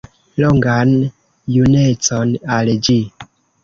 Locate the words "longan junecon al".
0.43-2.77